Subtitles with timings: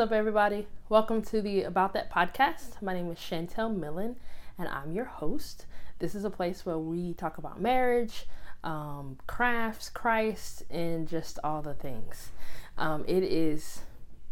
[0.00, 0.66] up, everybody?
[0.88, 2.80] Welcome to the About That podcast.
[2.80, 4.16] My name is Chantel Millin,
[4.56, 5.66] and I'm your host.
[5.98, 8.24] This is a place where we talk about marriage,
[8.64, 12.30] um, crafts, Christ, and just all the things.
[12.78, 13.80] Um, it is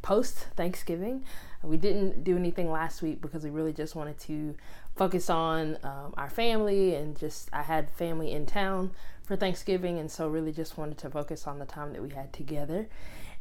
[0.00, 1.22] post Thanksgiving.
[1.62, 4.54] We didn't do anything last week because we really just wanted to
[4.96, 8.92] focus on um, our family and just I had family in town
[9.22, 12.32] for Thanksgiving, and so really just wanted to focus on the time that we had
[12.32, 12.88] together.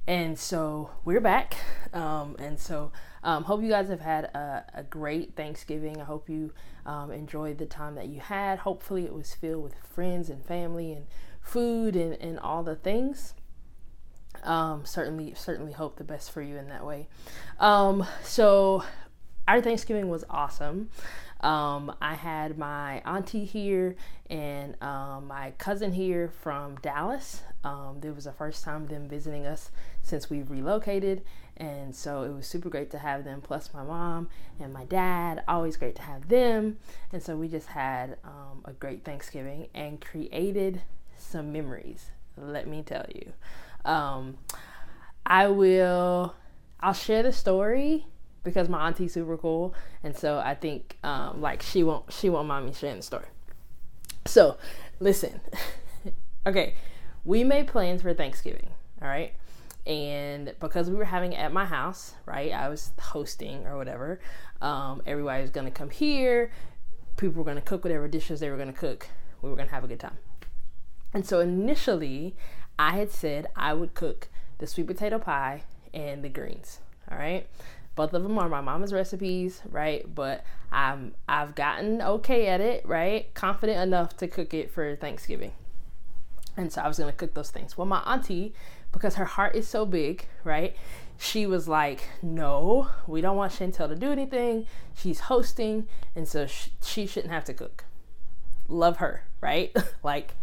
[0.08, 1.58] And so we're back.
[1.92, 2.94] Um, and so
[3.24, 6.00] um, hope you guys have had a, a great Thanksgiving.
[6.00, 6.54] I hope you
[6.86, 8.60] um, enjoyed the time that you had.
[8.60, 11.08] Hopefully, it was filled with friends and family and
[11.42, 13.34] food and, and all the things.
[14.44, 17.10] Um, certainly, certainly hope the best for you in that way.
[17.60, 18.86] Um, so
[19.46, 20.90] our Thanksgiving was awesome.
[21.42, 23.96] Um, I had my auntie here
[24.30, 27.42] and um, my cousin here from Dallas.
[27.68, 31.21] Um, it was the first time them visiting us since we relocated,
[31.57, 33.41] and so it was super great to have them.
[33.41, 36.77] Plus, my mom and my dad, always great to have them.
[37.12, 40.82] And so we just had um, a great Thanksgiving and created
[41.18, 42.12] some memories.
[42.37, 43.34] Let me tell you.
[43.84, 44.37] Um,
[45.26, 46.35] I will.
[46.79, 48.05] I'll share the story
[48.46, 52.48] because my auntie's super cool, and so I think um, like she won't she won't
[52.48, 53.26] mind me sharing the story.
[54.26, 54.57] So,
[54.99, 55.41] listen,
[56.48, 56.76] okay,
[57.28, 58.70] we made plans for Thanksgiving,
[59.02, 59.34] all right,
[59.86, 64.22] and because we were having it at my house, right, I was hosting or whatever.
[64.62, 66.52] Um, everybody was gonna come here.
[67.18, 69.09] People were gonna cook whatever dishes they were gonna cook.
[69.42, 70.18] We were gonna have a good time.
[71.14, 72.34] And so initially,
[72.80, 76.80] I had said I would cook the sweet potato pie and the greens.
[77.12, 77.46] All right.
[77.96, 80.14] Both of them are my mama's recipes, right?
[80.14, 83.34] But I'm I've gotten okay at it, right?
[83.34, 85.52] Confident enough to cook it for Thanksgiving.
[86.58, 87.78] And so I was gonna cook those things.
[87.78, 88.53] Well, my auntie,
[88.91, 90.76] because her heart is so big, right?
[91.18, 94.66] She was like, "No, we don't want Chantel to do anything.
[94.96, 97.86] She's hosting, and so sh- she shouldn't have to cook."
[98.68, 99.76] Love her, right?
[100.04, 100.34] like,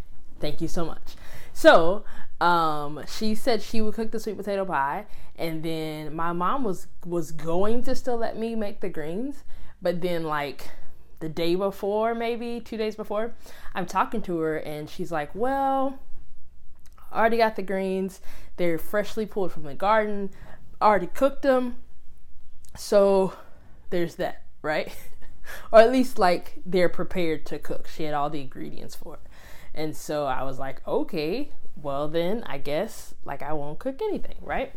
[0.41, 1.17] thank you so much.
[1.53, 2.05] So
[2.41, 5.07] um, she said she would cook the sweet potato pie,
[5.37, 9.45] and then my mom was was going to still let me make the greens,
[9.81, 10.71] but then like
[11.21, 13.35] the day before, maybe two days before,
[13.75, 15.99] I'm talking to her, and she's like, "Well,
[17.15, 18.21] already got the greens.
[18.57, 20.31] They're freshly pulled from the garden.
[20.83, 21.77] Already cooked them,
[22.77, 23.35] so
[23.91, 24.93] there's that, right?"
[25.73, 27.89] or at least like they're prepared to cook.
[27.89, 29.21] She had all the ingredients for it.
[29.75, 34.37] And so I was like, okay, well then I guess like I won't cook anything,
[34.41, 34.73] right?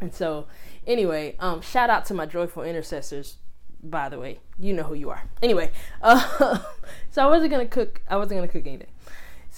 [0.00, 0.46] And so
[0.86, 3.36] anyway, um, shout out to my joyful intercessors.
[3.80, 5.22] By the way, you know who you are.
[5.42, 5.70] Anyway,
[6.02, 6.58] uh,
[7.10, 8.02] so I wasn't gonna cook.
[8.08, 8.88] I wasn't gonna cook anything.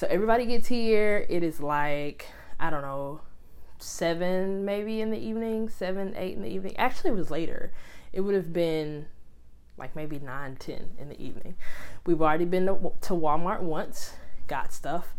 [0.01, 1.27] So everybody gets here.
[1.29, 2.25] It is like
[2.59, 3.21] I don't know,
[3.81, 6.75] seven maybe in the evening, seven, eight in the evening.
[6.79, 7.71] Actually, it was later.
[8.11, 9.09] It would have been
[9.77, 11.55] like maybe nine, ten in the evening.
[12.07, 14.15] We've already been to, to Walmart once
[14.47, 15.13] got stuff.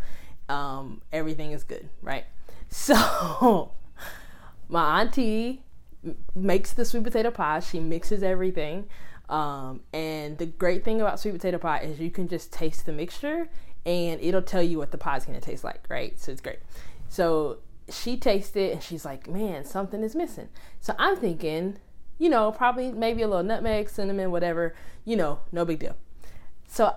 [0.50, 2.26] Um, everything is good, right?
[2.72, 3.74] So
[4.68, 5.62] my auntie
[6.34, 7.60] makes the sweet potato pie.
[7.60, 8.90] She mixes everything.
[9.30, 12.92] Um, and the great thing about sweet potato pie is you can just taste the
[12.92, 13.48] mixture
[13.86, 16.20] and it'll tell you what the going to taste like, right?
[16.20, 16.60] So it's great.
[17.10, 17.60] So
[17.90, 20.50] she tastes it and she's like, man, something is missing.
[20.80, 21.78] So I'm thinking,
[22.18, 24.76] you know, probably maybe a little nutmeg, cinnamon, whatever,
[25.06, 25.96] you know, no big deal.
[26.68, 26.96] So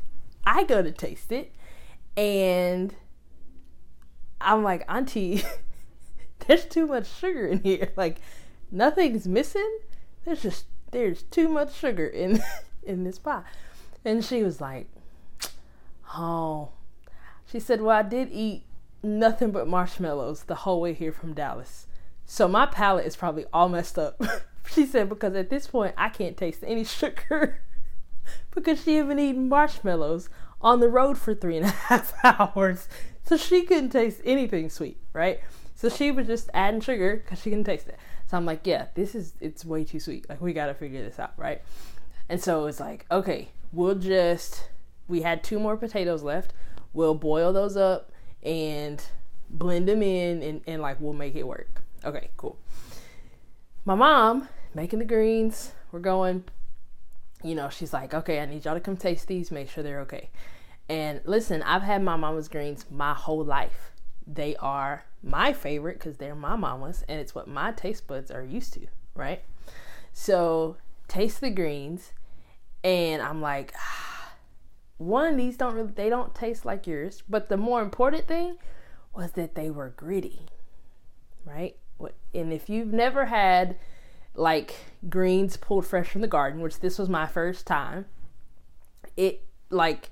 [0.46, 1.52] I go to taste it
[2.16, 2.94] and
[4.40, 5.42] I'm like, Auntie,
[6.46, 7.92] there's too much sugar in here.
[7.96, 8.20] Like,
[8.70, 9.78] nothing's missing.
[10.24, 12.42] There's just there's too much sugar in
[12.82, 13.42] in this pie.
[14.04, 14.88] And she was like,
[16.16, 16.70] Oh.
[17.50, 18.64] She said, Well, I did eat
[19.02, 21.86] nothing but marshmallows the whole way here from Dallas.
[22.24, 24.20] So my palate is probably all messed up.
[24.70, 27.62] she said, because at this point I can't taste any sugar
[28.50, 30.28] because she haven't eaten marshmallows
[30.60, 32.88] on the road for three and a half hours.
[33.24, 35.40] So she couldn't taste anything sweet, right?
[35.74, 37.98] So she was just adding sugar because she couldn't taste it.
[38.28, 40.28] So I'm like, yeah, this is, it's way too sweet.
[40.28, 41.62] Like, we got to figure this out, right?
[42.28, 44.68] And so it's like, okay, we'll just,
[45.08, 46.52] we had two more potatoes left.
[46.92, 48.10] We'll boil those up
[48.42, 49.02] and
[49.50, 51.82] blend them in and, and like, we'll make it work.
[52.04, 52.58] Okay, cool.
[53.84, 55.72] My mom making the greens.
[55.92, 56.44] We're going
[57.42, 60.00] you know, she's like, okay, I need y'all to come taste these, make sure they're
[60.00, 60.30] okay.
[60.88, 63.92] And listen, I've had my mama's greens my whole life.
[64.26, 68.42] They are my favorite because they're my mama's and it's what my taste buds are
[68.42, 69.42] used to, right?
[70.12, 70.76] So,
[71.08, 72.12] taste the greens,
[72.82, 74.15] and I'm like, ah,
[74.98, 77.22] one, these don't really, they don't taste like yours.
[77.28, 78.56] But the more important thing
[79.14, 80.42] was that they were gritty,
[81.44, 81.76] right?
[82.34, 83.76] And if you've never had
[84.34, 84.74] like
[85.08, 88.06] greens pulled fresh from the garden, which this was my first time,
[89.16, 90.10] it like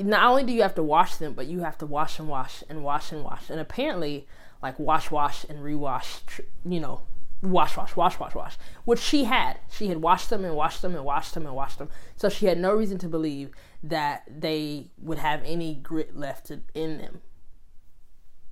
[0.00, 2.64] not only do you have to wash them, but you have to wash and wash
[2.68, 3.50] and wash and wash.
[3.50, 4.26] And apparently,
[4.62, 6.20] like wash, wash, and rewash,
[6.64, 7.02] you know,
[7.44, 9.58] wash, wash, wash, wash, wash, which she had.
[9.70, 11.90] She had washed them and washed them and washed them and washed them.
[12.16, 13.50] So she had no reason to believe
[13.82, 17.20] that they would have any grit left in them.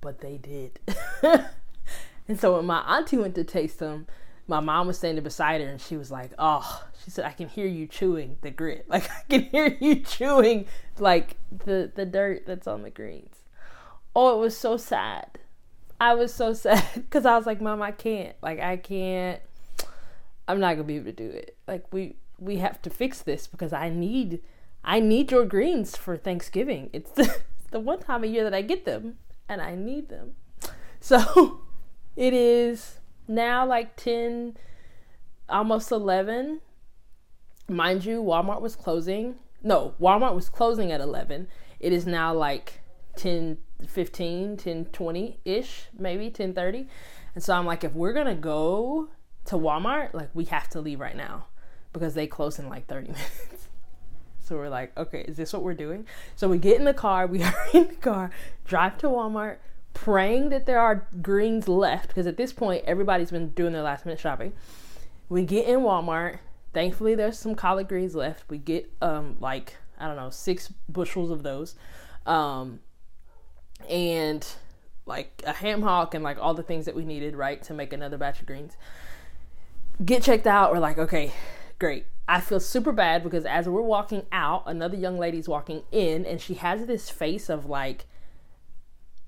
[0.01, 0.79] But they did.
[2.27, 4.07] and so when my auntie went to taste them,
[4.47, 7.47] my mom was standing beside her and she was like, Oh, she said, I can
[7.47, 8.85] hear you chewing the grit.
[8.89, 10.65] Like I can hear you chewing
[10.99, 13.37] like the the dirt that's on the greens.
[14.15, 15.39] Oh, it was so sad.
[16.03, 18.35] I was so sad because I was like, Mom, I can't.
[18.41, 19.39] Like I can't
[20.47, 21.55] I'm not gonna be able to do it.
[21.65, 24.41] Like we we have to fix this because I need
[24.83, 26.89] I need your greens for Thanksgiving.
[26.91, 27.39] It's the,
[27.71, 29.17] the one time a year that I get them
[29.47, 30.35] and I need them.
[30.99, 31.59] So
[32.15, 34.55] it is now like 10
[35.49, 36.61] almost 11
[37.67, 41.49] mind you walmart was closing no walmart was closing at 11
[41.81, 42.79] it is now like
[43.17, 43.57] 10
[43.87, 46.87] 15 10 20 ish maybe 10 30
[47.35, 49.09] and so i'm like if we're gonna go
[49.45, 51.45] to walmart like we have to leave right now
[51.91, 53.67] because they close in like 30 minutes
[54.41, 57.27] so we're like okay is this what we're doing so we get in the car
[57.27, 58.31] we are in the car
[58.65, 59.57] drive to walmart
[59.93, 64.05] praying that there are greens left because at this point everybody's been doing their last
[64.05, 64.53] minute shopping.
[65.29, 66.39] We get in Walmart.
[66.73, 68.49] Thankfully, there's some collard greens left.
[68.49, 71.75] We get um like I don't know six bushels of those,
[72.25, 72.79] um,
[73.89, 74.45] and
[75.05, 77.93] like a ham hock and like all the things that we needed right to make
[77.93, 78.77] another batch of greens.
[80.03, 80.71] Get checked out.
[80.71, 81.31] We're like, okay,
[81.79, 82.05] great.
[82.27, 86.39] I feel super bad because as we're walking out, another young lady's walking in, and
[86.39, 88.05] she has this face of like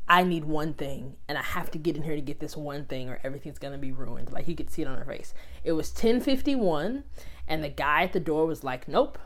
[0.08, 2.86] I need one thing and I have to get in here to get this one
[2.86, 4.32] thing or everything's gonna be ruined.
[4.32, 5.34] Like you could see it on her face.
[5.64, 7.04] It was 1051
[7.48, 9.18] and the guy at the door was like, Nope,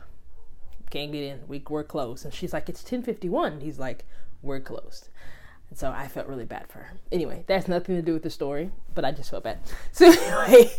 [0.88, 1.40] can't get in.
[1.46, 2.24] We, we're closed.
[2.24, 3.60] And she's like, It's 1051.
[3.60, 4.06] He's like,
[4.42, 5.08] We're closed.
[5.68, 6.92] And so I felt really bad for her.
[7.12, 9.60] Anyway, that's nothing to do with the story, but I just felt bad.
[9.92, 10.70] So anyway,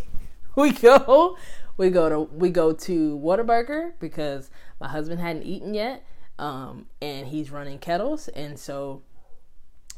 [0.55, 1.37] we go
[1.77, 4.49] we go to we go to Whataburger because
[4.79, 6.05] my husband hadn't eaten yet.
[6.39, 9.03] Um, and he's running kettles and so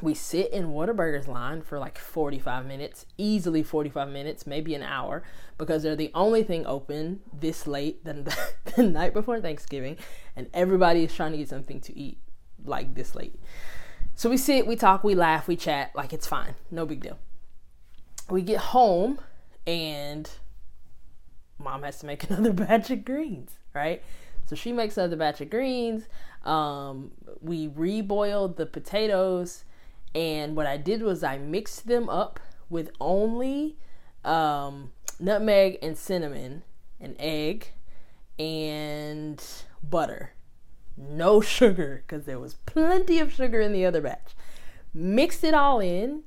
[0.02, 5.24] we sit in Whataburger's line for like 45 minutes, easily 45 minutes, maybe an hour,
[5.58, 8.38] because they're the only thing open this late than the,
[8.76, 9.98] the night before Thanksgiving,
[10.36, 12.18] and everybody is trying to get something to eat
[12.66, 13.40] like this late.
[14.16, 17.18] So we sit, we talk, we laugh, we chat, like it's fine, no big deal.
[18.30, 19.20] We get home,
[19.66, 20.30] and
[21.58, 24.04] mom has to make another batch of greens, right?
[24.46, 26.08] So she makes another batch of greens.
[26.44, 27.12] Um,
[27.42, 29.64] we reboiled the potatoes
[30.16, 32.40] and what I did was I mixed them up
[32.70, 33.78] with only
[34.24, 36.64] um, nutmeg and cinnamon,
[37.00, 37.72] an egg,
[38.38, 39.44] and
[39.82, 40.34] butter.
[40.98, 44.36] No sugar because there was plenty of sugar in the other batch.
[44.94, 46.24] Mixed it all in,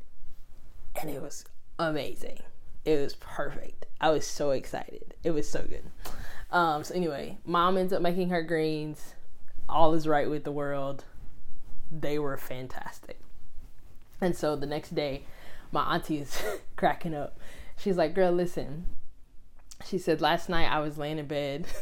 [1.00, 1.44] and it was
[1.78, 2.42] amazing.
[2.84, 3.86] It was perfect.
[4.00, 5.14] I was so excited.
[5.22, 5.84] It was so good.
[6.50, 9.14] Um, so anyway, mom ends up making her greens.
[9.68, 11.04] All is right with the world.
[11.90, 13.20] They were fantastic.
[14.20, 15.24] And so the next day,
[15.72, 16.40] my auntie is
[16.76, 17.38] cracking up.
[17.76, 18.86] She's like, Girl, listen.
[19.84, 21.66] She said, Last night I was laying in bed.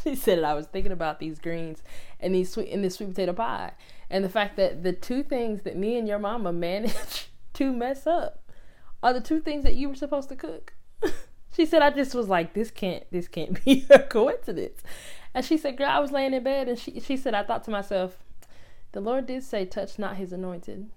[0.04, 1.82] she said, I was thinking about these greens
[2.18, 3.72] and these sweet and this sweet potato pie.
[4.08, 8.06] And the fact that the two things that me and your mama managed to mess
[8.06, 8.42] up
[9.02, 10.74] are the two things that you were supposed to cook.
[11.54, 14.82] she said, I just was like, This can't this can't be a coincidence.
[15.32, 17.64] And she said, Girl, I was laying in bed and she she said, I thought
[17.64, 18.18] to myself,
[18.92, 20.88] the Lord did say, touch not his anointed.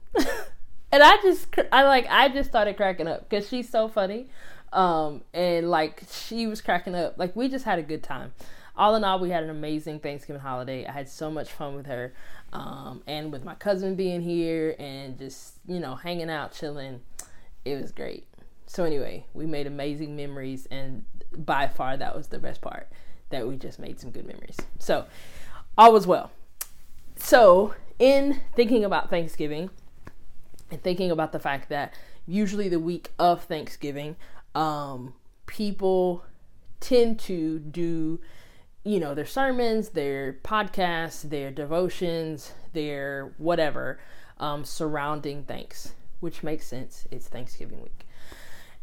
[0.91, 4.27] and I just I like I just started cracking up because she's so funny,
[4.71, 7.15] um, and like she was cracking up.
[7.17, 8.33] Like we just had a good time.
[8.75, 10.85] All in all, we had an amazing Thanksgiving holiday.
[10.85, 12.13] I had so much fun with her,
[12.51, 17.01] um, and with my cousin being here and just you know hanging out, chilling.
[17.65, 18.27] It was great.
[18.65, 22.89] So anyway, we made amazing memories, and by far that was the best part.
[23.29, 24.57] That we just made some good memories.
[24.79, 25.05] So
[25.77, 26.31] all was well.
[27.15, 29.69] So in thinking about Thanksgiving
[30.71, 31.93] and thinking about the fact that
[32.27, 34.15] usually the week of Thanksgiving,
[34.55, 35.13] um,
[35.45, 36.23] people
[36.79, 38.19] tend to do,
[38.83, 43.99] you know, their sermons, their podcasts, their devotions, their whatever
[44.39, 47.07] um, surrounding thanks, which makes sense.
[47.11, 48.05] It's Thanksgiving week.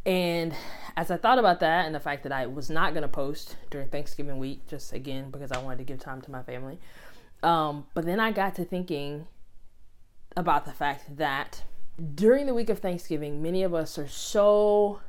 [0.06, 0.54] And
[0.96, 3.56] as I thought about that and the fact that I was not going to post
[3.68, 6.78] during Thanksgiving week, just again because I wanted to give time to my family,
[7.42, 9.26] um, but then I got to thinking
[10.36, 11.64] about the fact that
[12.14, 15.00] during the week of Thanksgiving, many of us are so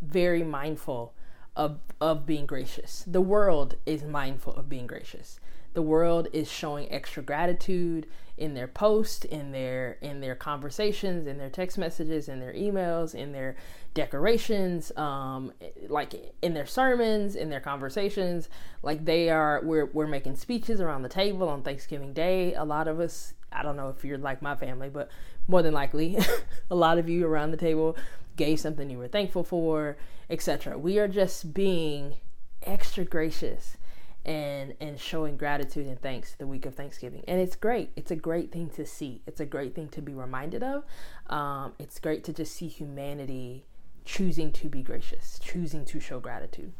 [0.00, 1.12] very mindful
[1.58, 3.04] of, of being gracious.
[3.06, 5.40] The world is mindful of being gracious.
[5.74, 8.06] The world is showing extra gratitude
[8.38, 13.14] in their posts, in their in their conversations, in their text messages, in their emails,
[13.14, 13.56] in their
[13.94, 15.52] decorations, um,
[15.88, 18.48] like in their sermons, in their conversations.
[18.82, 22.54] Like they are, we're we're making speeches around the table on Thanksgiving Day.
[22.54, 25.10] A lot of us, I don't know if you're like my family, but
[25.48, 26.18] more than likely,
[26.70, 27.96] a lot of you around the table
[28.36, 29.96] gave something you were thankful for,
[30.30, 30.78] etc.
[30.78, 32.16] We are just being
[32.62, 33.76] extra gracious
[34.24, 37.24] and and showing gratitude and thanks the week of Thanksgiving.
[37.26, 37.90] And it's great.
[37.96, 39.22] It's a great thing to see.
[39.26, 40.84] It's a great thing to be reminded of.
[41.28, 43.64] Um, it's great to just see humanity
[44.04, 46.72] choosing to be gracious, choosing to show gratitude.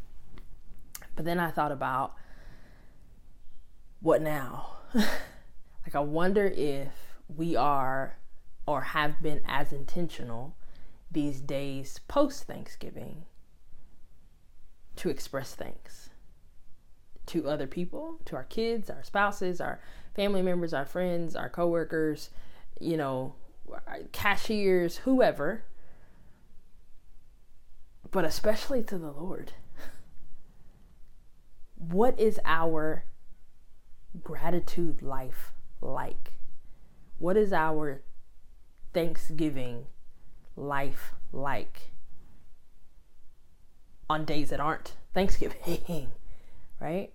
[1.16, 2.14] But then I thought about
[4.00, 4.76] what now?
[4.94, 6.92] like I wonder if
[7.34, 8.17] we are
[8.68, 10.54] or have been as intentional
[11.10, 13.24] these days post Thanksgiving
[14.96, 16.10] to express thanks
[17.24, 19.80] to other people, to our kids, our spouses, our
[20.14, 22.28] family members, our friends, our coworkers,
[22.78, 23.34] you know,
[24.12, 25.64] cashiers, whoever,
[28.10, 29.52] but especially to the Lord.
[31.74, 33.04] What is our
[34.22, 36.34] gratitude life like?
[37.18, 38.02] What is our
[38.92, 39.86] Thanksgiving
[40.56, 41.92] life like
[44.10, 46.08] on days that aren't Thanksgiving,
[46.80, 47.10] right?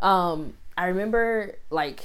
[0.00, 2.02] Um, I remember like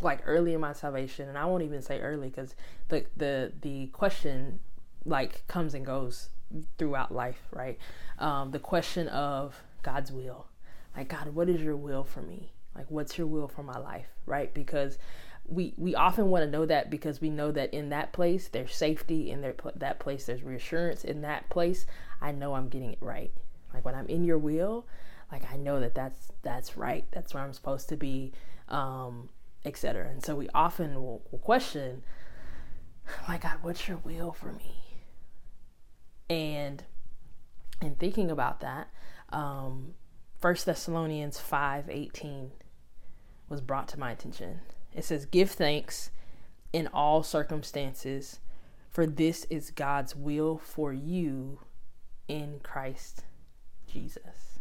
[0.00, 2.54] like early in my salvation, and I won't even say early because
[2.88, 4.60] the the the question
[5.04, 6.28] like comes and goes
[6.78, 7.78] throughout life, right?
[8.18, 10.46] Um, the question of God's will,
[10.96, 12.52] like God, what is your will for me?
[12.74, 14.52] Like, what's your will for my life, right?
[14.52, 14.98] Because
[15.44, 18.74] we we often want to know that because we know that in that place there's
[18.74, 21.86] safety in there that place there's reassurance in that place
[22.20, 23.32] i know i'm getting it right.
[23.74, 24.86] Like when i'm in your will
[25.30, 27.06] like i know that that's that's right.
[27.10, 28.32] That's where i'm supposed to be
[28.68, 29.28] um
[29.64, 32.02] etc and so we often will, will question
[33.28, 34.76] like god what's your will for me?
[36.30, 36.84] And
[37.80, 38.88] in thinking about that
[39.30, 39.94] um
[40.40, 42.52] first thessalonians 5 18
[43.48, 44.60] was brought to my attention
[44.94, 46.10] it says, Give thanks
[46.72, 48.40] in all circumstances,
[48.90, 51.60] for this is God's will for you
[52.28, 53.24] in Christ
[53.86, 54.58] Jesus.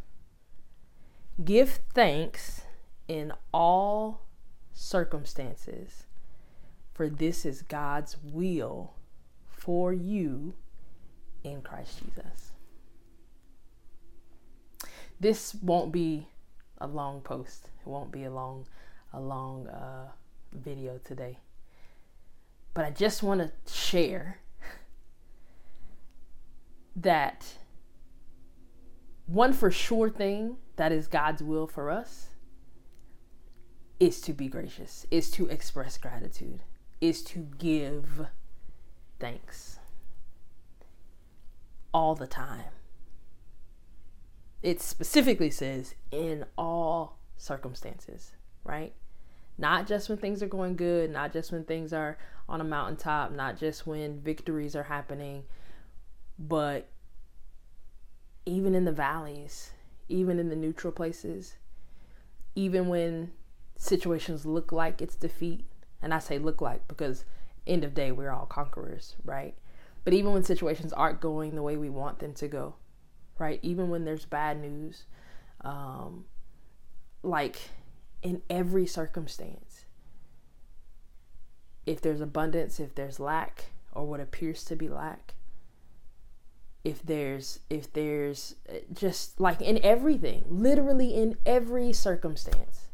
[1.43, 2.61] Give thanks
[3.07, 4.21] in all
[4.73, 6.05] circumstances,
[6.93, 8.93] for this is God's will
[9.49, 10.53] for you
[11.43, 12.51] in Christ Jesus.
[15.19, 16.27] This won't be
[16.79, 17.69] a long post.
[17.79, 18.65] It won't be a long,
[19.13, 20.07] a long uh,
[20.51, 21.39] video today.
[22.73, 24.39] But I just want to share
[26.95, 27.45] that
[29.25, 32.27] one for sure thing that is God's will for us
[33.99, 36.63] is to be gracious, is to express gratitude,
[36.99, 38.25] is to give
[39.19, 39.79] thanks
[41.93, 42.71] all the time.
[44.61, 48.93] It specifically says in all circumstances, right?
[49.61, 52.17] Not just when things are going good, not just when things are
[52.49, 55.43] on a mountaintop, not just when victories are happening,
[56.39, 56.89] but
[58.43, 59.69] even in the valleys,
[60.09, 61.57] even in the neutral places,
[62.55, 63.33] even when
[63.77, 65.67] situations look like it's defeat.
[66.01, 67.25] And I say look like because
[67.67, 69.53] end of day we're all conquerors, right?
[70.03, 72.73] But even when situations aren't going the way we want them to go,
[73.37, 73.59] right?
[73.61, 75.05] Even when there's bad news,
[75.63, 76.25] um,
[77.21, 77.69] like
[78.21, 79.85] in every circumstance.
[81.85, 85.33] If there's abundance, if there's lack, or what appears to be lack,
[86.83, 92.87] if there's if there's uh, just like in everything, literally in every circumstance.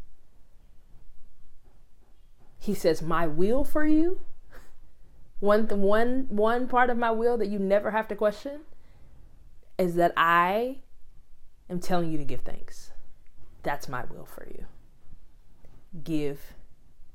[2.60, 4.22] He says, "My will for you."
[5.40, 8.62] One one one part of my will that you never have to question
[9.78, 10.80] is that I
[11.70, 12.92] am telling you to give thanks.
[13.62, 14.66] That's my will for you
[16.04, 16.54] give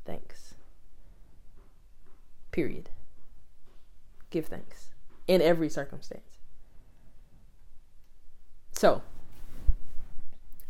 [0.05, 0.55] thanks.
[2.51, 2.91] Period.
[4.31, 4.89] Give thanks
[5.27, 6.39] in every circumstance.
[8.73, 9.03] So,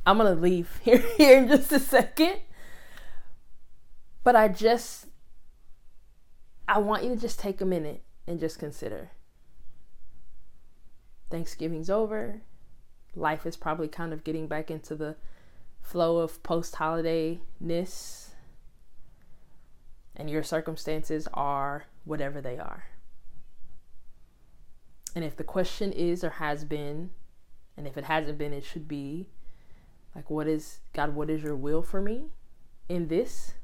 [0.05, 2.41] I'm going to leave here, here in just a second.
[4.25, 5.07] But I just,
[6.69, 9.11] I want you to just take a minute and just consider.
[11.31, 12.43] Thanksgiving's over.
[13.17, 15.17] Life is probably kind of getting back into the
[15.83, 18.35] flow of post holiday ness
[20.17, 22.85] and your circumstances are whatever they are.
[25.15, 27.11] And if the question is or has been,
[27.77, 29.27] and if it hasn't been, it should be
[30.15, 32.27] like, what is, God, what is your will for me
[32.89, 33.55] in this?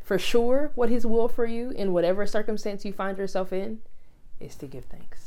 [0.00, 3.80] For sure, what His will for you in whatever circumstance you find yourself in
[4.40, 5.21] is to give thanks.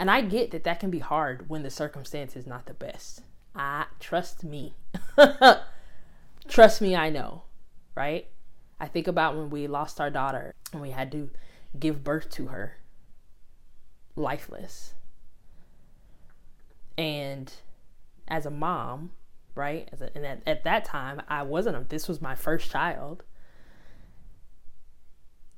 [0.00, 3.20] And I get that that can be hard when the circumstance is not the best.
[3.54, 4.72] I trust me.
[6.48, 7.42] trust me, I know,
[7.94, 8.26] right?
[8.80, 11.28] I think about when we lost our daughter and we had to
[11.78, 12.78] give birth to her
[14.16, 14.94] lifeless.
[16.96, 17.52] And
[18.26, 19.10] as a mom,
[19.54, 19.86] right?
[20.00, 23.22] A, and at, at that time, I wasn't, a, this was my first child.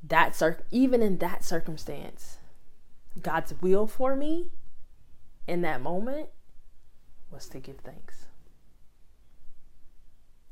[0.02, 2.38] That cir- even in that circumstance,
[3.20, 4.50] God's will for me
[5.46, 6.28] in that moment
[7.30, 8.26] was to give thanks.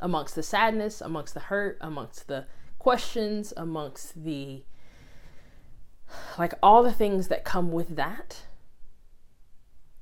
[0.00, 2.46] Amongst the sadness, amongst the hurt, amongst the
[2.78, 4.64] questions, amongst the
[6.38, 8.42] like all the things that come with that,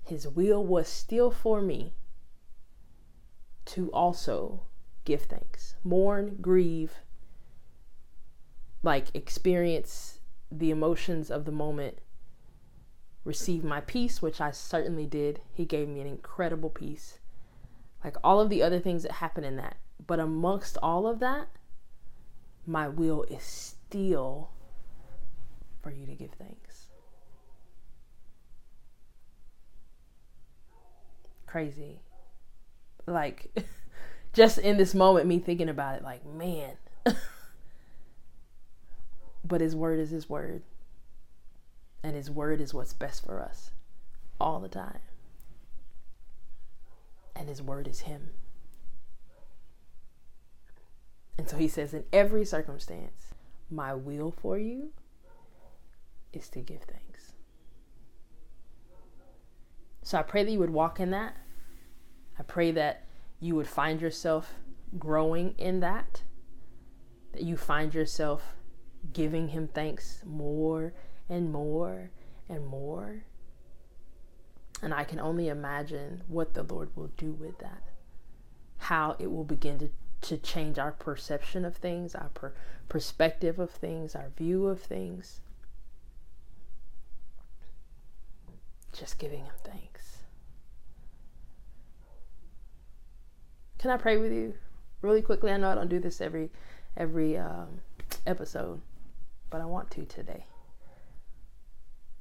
[0.04, 1.92] his will was still for me
[3.66, 4.62] to also
[5.04, 6.94] give thanks, mourn, grieve,
[8.82, 11.98] like experience the emotions of the moment,
[13.28, 15.42] receive my peace, which I certainly did.
[15.52, 17.18] He gave me an incredible peace.
[18.02, 19.76] Like all of the other things that happen in that.
[20.04, 21.48] But amongst all of that,
[22.66, 24.48] my will is still
[25.82, 26.86] for you to give thanks.
[31.46, 32.00] Crazy.
[33.06, 33.54] Like,
[34.32, 36.76] just in this moment, me thinking about it, like, man.
[39.44, 40.62] but His word is His word.
[42.02, 43.70] And His word is what's best for us
[44.40, 45.00] all the time.
[47.34, 48.30] And His word is Him.
[51.38, 53.28] And so he says, in every circumstance,
[53.70, 54.90] my will for you
[56.32, 57.32] is to give thanks.
[60.02, 61.36] So I pray that you would walk in that.
[62.38, 63.04] I pray that
[63.40, 64.54] you would find yourself
[64.98, 66.22] growing in that,
[67.32, 68.56] that you find yourself
[69.12, 70.92] giving him thanks more
[71.28, 72.10] and more
[72.48, 73.24] and more.
[74.82, 77.82] And I can only imagine what the Lord will do with that,
[78.78, 82.54] how it will begin to to change our perception of things, our per-
[82.88, 85.40] perspective of things, our view of things.
[88.92, 90.18] Just giving Him thanks.
[93.78, 94.54] Can I pray with you
[95.02, 95.52] really quickly?
[95.52, 96.50] I know I don't do this every
[96.96, 97.80] every um,
[98.26, 98.80] episode,
[99.50, 100.46] but I want to today.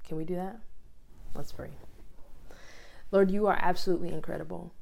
[0.08, 0.60] Can we do that?
[1.36, 1.70] Let's pray.
[3.12, 4.74] Lord, you are absolutely incredible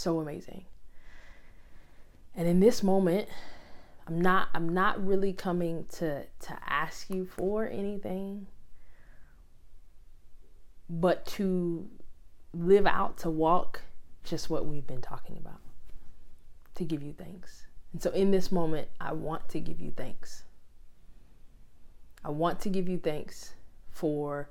[0.00, 0.64] so amazing.
[2.34, 3.28] And in this moment,
[4.06, 8.46] I'm not I'm not really coming to to ask you for anything,
[10.88, 11.88] but to
[12.52, 13.82] live out to walk
[14.24, 15.60] just what we've been talking about.
[16.76, 17.66] To give you thanks.
[17.92, 20.44] And so in this moment, I want to give you thanks.
[22.24, 23.54] I want to give you thanks
[23.90, 24.50] for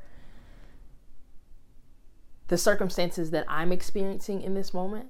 [2.48, 5.08] the circumstances that I'm experiencing in this moment.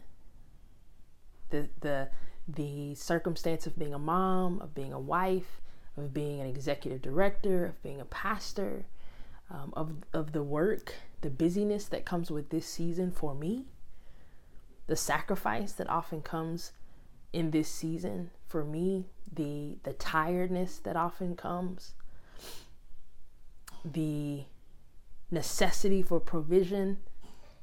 [1.49, 2.09] The the
[2.47, 5.61] the circumstance of being a mom, of being a wife,
[5.97, 8.85] of being an executive director, of being a pastor,
[9.49, 13.65] um, of of the work, the busyness that comes with this season for me,
[14.87, 16.73] the sacrifice that often comes
[17.31, 21.93] in this season for me, the the tiredness that often comes,
[23.85, 24.43] the
[25.31, 26.97] necessity for provision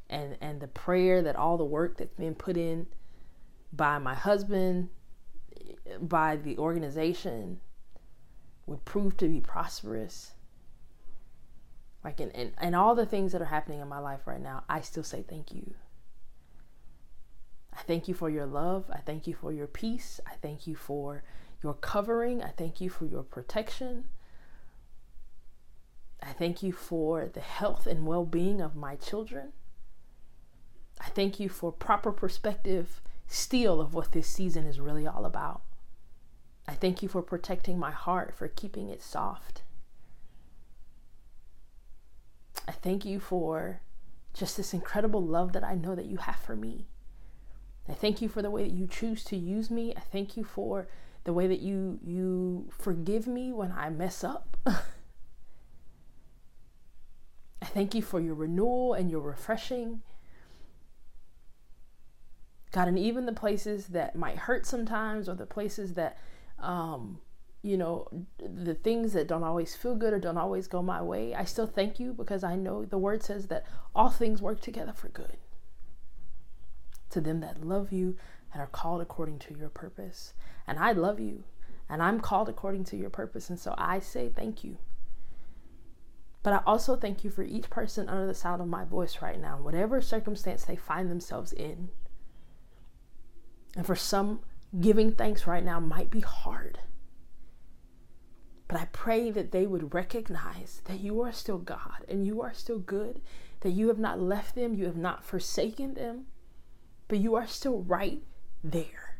[0.08, 2.86] and and the prayer that all the work that's been put in
[3.72, 4.88] by my husband,
[6.00, 7.60] by the organization,
[8.66, 10.32] would prove to be prosperous.
[12.04, 14.62] Like, and, and, and all the things that are happening in my life right now,
[14.68, 15.74] I still say thank you.
[17.76, 18.84] I thank you for your love.
[18.92, 20.20] I thank you for your peace.
[20.26, 21.24] I thank you for
[21.62, 22.42] your covering.
[22.42, 24.04] I thank you for your protection.
[26.26, 29.52] I thank you for the health and well being of my children.
[31.00, 35.62] I thank you for proper perspective still of what this season is really all about.
[36.66, 39.62] I thank you for protecting my heart, for keeping it soft.
[42.66, 43.80] I thank you for
[44.34, 46.88] just this incredible love that I know that you have for me.
[47.88, 49.94] I thank you for the way that you choose to use me.
[49.96, 50.88] I thank you for
[51.22, 54.56] the way that you you forgive me when I mess up.
[57.62, 60.02] I thank you for your renewal and your refreshing.
[62.72, 66.18] God, and even the places that might hurt sometimes, or the places that,
[66.58, 67.20] um,
[67.62, 71.34] you know, the things that don't always feel good or don't always go my way,
[71.34, 73.64] I still thank you because I know the word says that
[73.94, 75.38] all things work together for good
[77.10, 78.16] to them that love you
[78.52, 80.34] and are called according to your purpose.
[80.66, 81.44] And I love you
[81.88, 83.48] and I'm called according to your purpose.
[83.48, 84.76] And so I say thank you.
[86.42, 89.40] But I also thank you for each person under the sound of my voice right
[89.40, 91.88] now, whatever circumstance they find themselves in.
[93.76, 94.40] And for some,
[94.80, 96.78] giving thanks right now might be hard.
[98.68, 102.52] But I pray that they would recognize that you are still God and you are
[102.52, 103.20] still good,
[103.60, 106.26] that you have not left them, you have not forsaken them,
[107.08, 108.22] but you are still right
[108.64, 109.18] there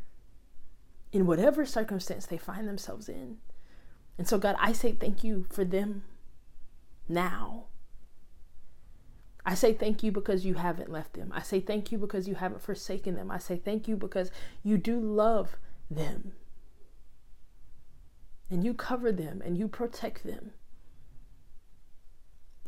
[1.13, 3.39] in whatever circumstance they find themselves in.
[4.19, 6.05] And so, God, I say thank you for them
[7.09, 7.67] now.
[9.45, 11.31] I say thank you because you haven't left them.
[11.33, 13.31] I say thank you because you haven't forsaken them.
[13.31, 14.33] I say thank you because
[14.65, 15.57] you do love
[15.89, 16.33] them.
[18.51, 20.51] And you cover them and you protect them.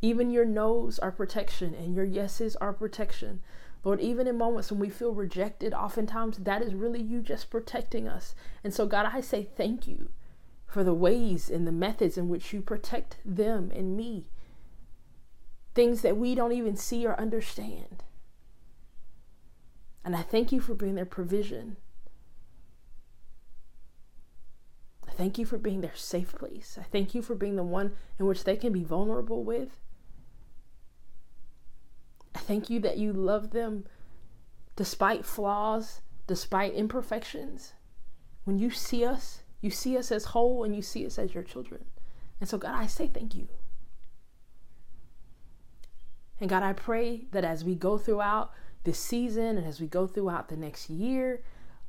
[0.00, 3.40] Even your no's are protection and your yeses are protection.
[3.82, 8.06] Lord, even in moments when we feel rejected, oftentimes that is really you just protecting
[8.06, 8.36] us.
[8.62, 10.10] And so, God, I say thank you
[10.68, 14.26] for the ways and the methods in which you protect them and me.
[15.74, 18.04] Things that we don't even see or understand.
[20.04, 21.78] And I thank you for being their provision.
[25.08, 26.76] I thank you for being their safe place.
[26.78, 29.80] I thank you for being the one in which they can be vulnerable with.
[32.34, 33.84] I thank you that you love them
[34.76, 37.72] despite flaws, despite imperfections.
[38.44, 41.42] When you see us, you see us as whole and you see us as your
[41.42, 41.84] children.
[42.40, 43.48] And so, God, I say thank you.
[46.40, 48.52] And God, I pray that as we go throughout
[48.84, 51.42] this season and as we go throughout the next year,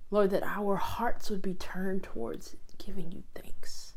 [0.10, 3.94] Lord, that our hearts would be turned towards giving you thanks,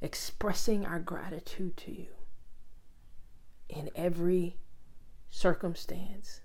[0.00, 2.06] expressing our gratitude to you
[3.68, 4.56] in every
[5.30, 6.42] circumstance.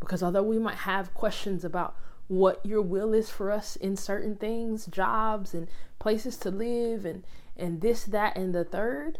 [0.00, 1.94] Because although we might have questions about
[2.28, 5.66] what your will is for us in certain things, jobs and
[5.98, 7.24] places to live and
[7.56, 9.18] and this that and the third,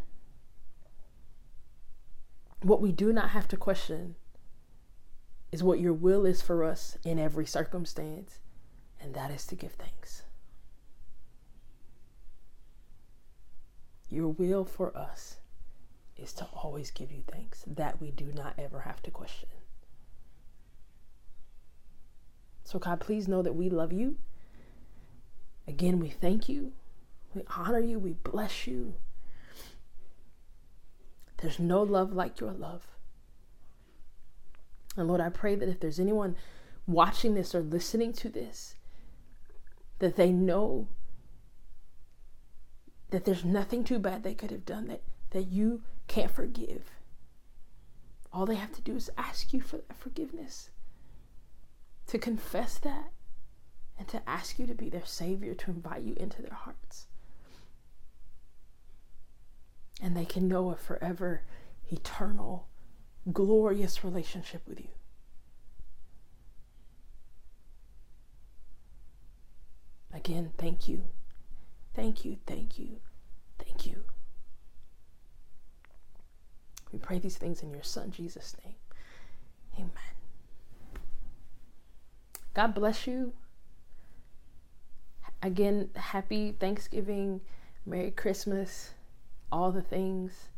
[2.63, 4.15] what we do not have to question
[5.51, 8.39] is what your will is for us in every circumstance,
[9.01, 10.23] and that is to give thanks.
[14.09, 15.39] Your will for us
[16.17, 17.65] is to always give you thanks.
[17.67, 19.49] That we do not ever have to question.
[22.69, 24.17] So, God, please know that we love you.
[25.67, 26.73] Again, we thank you.
[27.35, 27.99] We honor you.
[27.99, 28.93] We bless you.
[31.39, 32.87] There's no love like your love.
[34.99, 36.37] And Lord, I pray that if there's anyone
[36.87, 38.75] watching this or listening to this,
[39.99, 40.89] that they know
[43.09, 45.01] that there's nothing too bad they could have done, that,
[45.31, 46.91] that you can't forgive.
[48.31, 50.69] All they have to do is ask you for forgiveness,
[52.09, 53.13] to confess that,
[53.99, 57.07] and to ask you to be their Savior, to invite you into their hearts.
[60.01, 61.43] And they can know a forever,
[61.91, 62.69] eternal,
[63.33, 64.89] glorious relationship with you.
[70.15, 71.05] Again, thank you.
[71.95, 73.01] Thank you, thank you,
[73.59, 74.05] thank you.
[76.93, 78.77] We pray these things in your Son, Jesus' name.
[79.77, 80.18] Amen.
[82.59, 83.35] God bless you.
[85.41, 87.41] Again, happy Thanksgiving,
[87.87, 88.95] Merry Christmas,
[89.53, 90.49] all the things.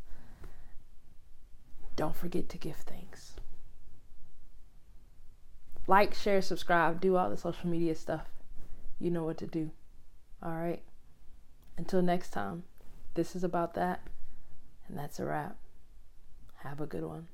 [1.97, 3.35] Don't forget to give thanks.
[5.87, 8.25] Like, share, subscribe, do all the social media stuff.
[8.99, 9.71] You know what to do.
[10.43, 10.81] All right.
[11.77, 12.63] Until next time,
[13.13, 14.01] this is about that,
[14.89, 15.59] and that's a wrap.
[16.65, 17.29] Have a good one.